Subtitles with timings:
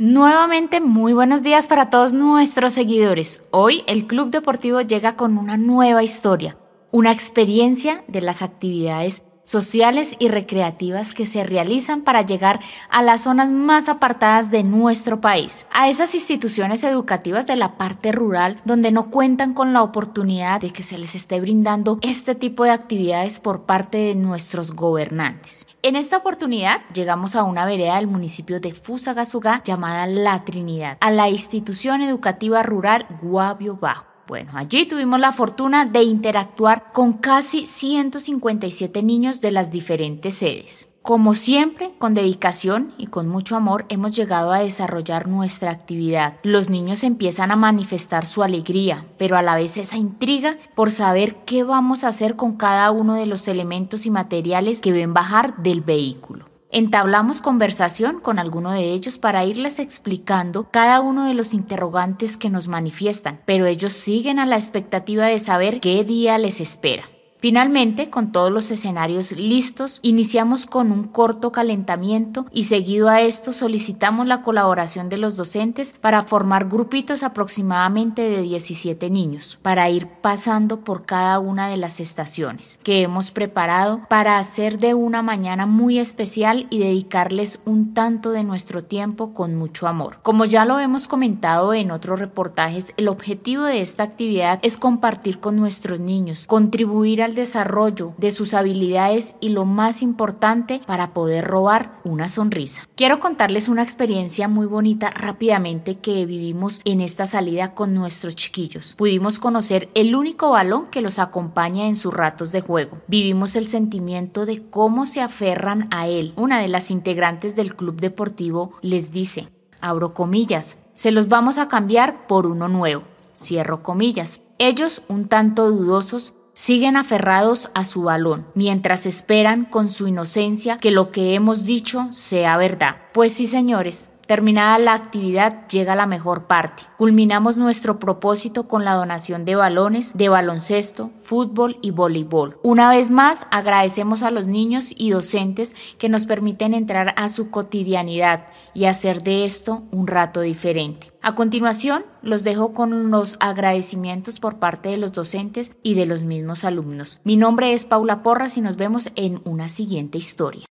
[0.00, 3.48] Nuevamente, muy buenos días para todos nuestros seguidores.
[3.50, 6.56] Hoy el Club Deportivo llega con una nueva historia,
[6.92, 13.22] una experiencia de las actividades sociales y recreativas que se realizan para llegar a las
[13.22, 18.92] zonas más apartadas de nuestro país, a esas instituciones educativas de la parte rural donde
[18.92, 23.40] no cuentan con la oportunidad de que se les esté brindando este tipo de actividades
[23.40, 25.66] por parte de nuestros gobernantes.
[25.82, 31.10] En esta oportunidad llegamos a una vereda del municipio de Fusagasugá llamada La Trinidad, a
[31.10, 34.17] la institución educativa rural Guavio Bajo.
[34.28, 40.92] Bueno, allí tuvimos la fortuna de interactuar con casi 157 niños de las diferentes sedes.
[41.00, 46.34] Como siempre, con dedicación y con mucho amor hemos llegado a desarrollar nuestra actividad.
[46.42, 51.36] Los niños empiezan a manifestar su alegría, pero a la vez esa intriga por saber
[51.46, 55.56] qué vamos a hacer con cada uno de los elementos y materiales que ven bajar
[55.62, 56.47] del vehículo.
[56.70, 62.50] Entablamos conversación con alguno de ellos para irles explicando cada uno de los interrogantes que
[62.50, 67.04] nos manifiestan, pero ellos siguen a la expectativa de saber qué día les espera.
[67.40, 73.52] Finalmente, con todos los escenarios listos, iniciamos con un corto calentamiento y seguido a esto
[73.52, 80.08] solicitamos la colaboración de los docentes para formar grupitos aproximadamente de 17 niños, para ir
[80.20, 85.64] pasando por cada una de las estaciones que hemos preparado para hacer de una mañana
[85.64, 90.18] muy especial y dedicarles un tanto de nuestro tiempo con mucho amor.
[90.22, 95.38] Como ya lo hemos comentado en otros reportajes, el objetivo de esta actividad es compartir
[95.38, 101.44] con nuestros niños, contribuir a desarrollo de sus habilidades y lo más importante para poder
[101.44, 102.88] robar una sonrisa.
[102.96, 108.94] Quiero contarles una experiencia muy bonita rápidamente que vivimos en esta salida con nuestros chiquillos.
[108.96, 112.98] Pudimos conocer el único balón que los acompaña en sus ratos de juego.
[113.06, 116.32] Vivimos el sentimiento de cómo se aferran a él.
[116.36, 119.48] Una de las integrantes del club deportivo les dice,
[119.80, 123.04] abro comillas, se los vamos a cambiar por uno nuevo.
[123.34, 124.40] Cierro comillas.
[124.58, 130.90] Ellos, un tanto dudosos, siguen aferrados a su balón, mientras esperan con su inocencia que
[130.90, 132.96] lo que hemos dicho sea verdad.
[133.14, 136.82] Pues sí, señores, Terminada la actividad llega la mejor parte.
[136.98, 142.60] Culminamos nuestro propósito con la donación de balones de baloncesto, fútbol y voleibol.
[142.62, 147.48] Una vez más agradecemos a los niños y docentes que nos permiten entrar a su
[147.48, 151.10] cotidianidad y hacer de esto un rato diferente.
[151.22, 156.22] A continuación, los dejo con los agradecimientos por parte de los docentes y de los
[156.22, 157.22] mismos alumnos.
[157.24, 160.66] Mi nombre es Paula Porras y nos vemos en una siguiente historia.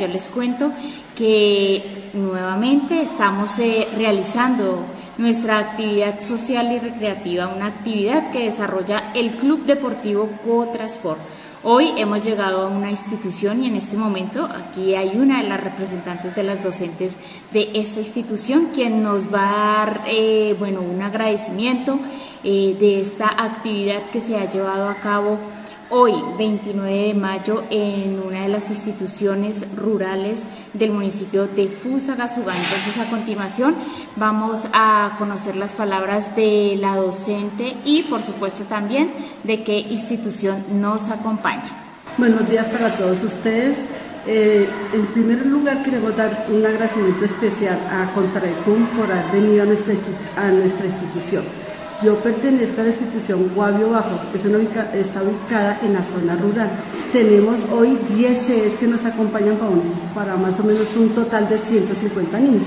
[0.00, 0.72] Yo les cuento
[1.16, 4.84] que nuevamente estamos eh, realizando
[5.18, 11.20] nuestra actividad social y recreativa, una actividad que desarrolla el Club Deportivo Cotransport.
[11.62, 15.62] Hoy hemos llegado a una institución y en este momento aquí hay una de las
[15.62, 17.16] representantes de las docentes
[17.52, 22.00] de esta institución quien nos va a dar eh, bueno, un agradecimiento
[22.42, 25.38] eh, de esta actividad que se ha llevado a cabo
[25.96, 32.52] hoy, 29 de mayo, en una de las instituciones rurales del municipio de Fusagasugá.
[32.52, 33.76] Entonces, a continuación,
[34.16, 39.12] vamos a conocer las palabras de la docente y, por supuesto, también
[39.44, 41.70] de qué institución nos acompaña.
[42.18, 43.78] Buenos días para todos ustedes.
[44.26, 49.66] Eh, en primer lugar, queremos dar un agradecimiento especial a Contraecum por haber venido a
[49.66, 49.94] nuestra,
[50.36, 51.44] a nuestra institución
[52.02, 56.70] yo pertenezco a la institución Guavio Bajo, es está ubicada en la zona rural.
[57.12, 59.56] Tenemos hoy 10 sedes que nos acompañan
[60.14, 62.66] para, más o menos un total de 150 niños.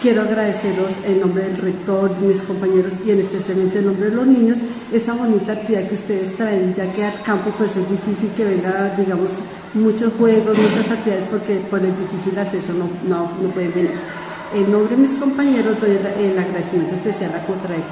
[0.00, 4.26] Quiero agradeceros en nombre del rector, mis compañeros y en especialmente en nombre de los
[4.26, 4.58] niños
[4.90, 8.94] esa bonita actividad que ustedes traen, ya que al campo pues es difícil que venga,
[8.96, 9.30] digamos,
[9.74, 12.88] muchos juegos, muchas actividades porque por el difícil acceso no,
[13.40, 14.21] no pueden venir.
[14.54, 17.40] En nombre de mis compañeros doy el agradecimiento especial a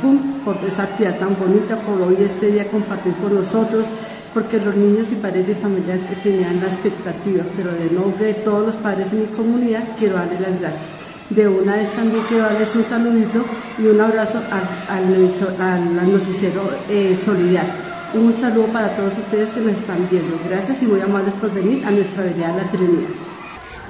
[0.02, 3.86] CUM por esa actividad tan bonita, por hoy este día compartir con nosotros,
[4.34, 8.66] porque los niños y padres de familias tenían la expectativa, pero de nombre de todos
[8.66, 10.84] los padres de mi comunidad quiero darles las gracias.
[11.30, 13.42] De una vez también quiero darles un saludito
[13.78, 17.72] y un abrazo al, noticiero eh, Solidario.
[18.12, 20.38] Un saludo para todos ustedes que nos están viendo.
[20.46, 23.08] Gracias y muy amables por venir a nuestra vereda La Trinidad.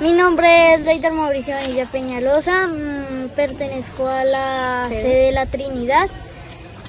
[0.01, 6.09] Mi nombre es Leider Mauricio Vanilla Peñalosa, mm, pertenezco a la sede de la Trinidad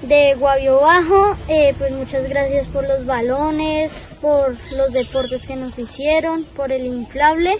[0.01, 1.35] de Guavio Bajo.
[1.49, 3.91] Eh, pues muchas gracias por los balones,
[4.21, 7.53] por los deportes que nos hicieron, por el inflable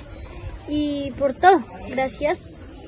[0.70, 1.62] y por todo.
[1.90, 2.40] Gracias.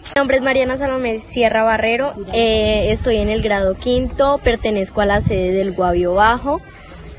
[0.06, 5.06] Mi nombre es Mariana Salomé Sierra Barrero, eh, estoy en el grado quinto, pertenezco a
[5.06, 6.62] la sede del Guavio Bajo.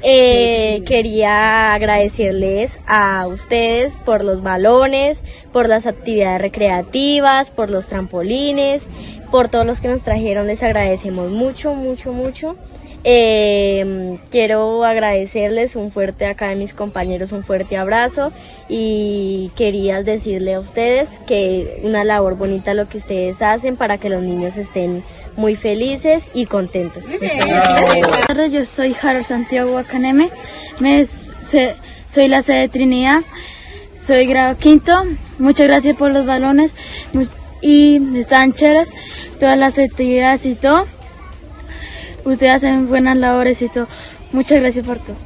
[0.06, 8.86] Eh, quería agradecerles a ustedes por los balones, por las actividades recreativas, por los trampolines,
[9.30, 10.46] por todos los que nos trajeron.
[10.46, 12.54] Les agradecemos mucho, mucho, mucho.
[13.06, 18.32] Eh, quiero agradecerles un fuerte acá de mis compañeros, un fuerte abrazo
[18.66, 24.08] y quería decirle a ustedes que una labor bonita lo que ustedes hacen para que
[24.08, 25.02] los niños estén
[25.36, 27.04] muy felices y contentos.
[27.06, 30.30] Buenas tardes, yo soy Harold Santiago Acaneme,
[30.80, 31.74] me, se,
[32.08, 33.20] soy la sede de Trinidad,
[34.00, 35.04] soy grado quinto,
[35.38, 36.72] muchas gracias por los balones.
[37.60, 38.90] Y están chéveres.
[39.40, 40.86] Todas las actividades y todo.
[42.24, 43.88] Ustedes hacen buenas labores y todo.
[44.32, 45.16] Muchas gracias por todo.